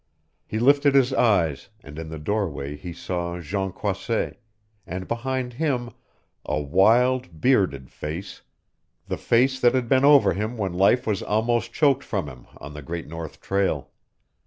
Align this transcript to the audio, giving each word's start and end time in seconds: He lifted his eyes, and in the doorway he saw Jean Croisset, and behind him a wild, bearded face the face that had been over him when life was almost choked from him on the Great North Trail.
He 0.47 0.57
lifted 0.57 0.95
his 0.95 1.13
eyes, 1.13 1.69
and 1.83 1.99
in 1.99 2.09
the 2.09 2.17
doorway 2.17 2.75
he 2.75 2.91
saw 2.91 3.39
Jean 3.39 3.71
Croisset, 3.71 4.41
and 4.87 5.07
behind 5.07 5.53
him 5.53 5.91
a 6.43 6.59
wild, 6.59 7.39
bearded 7.39 7.91
face 7.91 8.41
the 9.07 9.17
face 9.17 9.59
that 9.59 9.75
had 9.75 9.87
been 9.87 10.03
over 10.03 10.33
him 10.33 10.57
when 10.57 10.73
life 10.73 11.05
was 11.05 11.21
almost 11.21 11.71
choked 11.71 12.03
from 12.03 12.27
him 12.27 12.47
on 12.57 12.73
the 12.73 12.81
Great 12.81 13.05
North 13.07 13.41
Trail. 13.41 13.91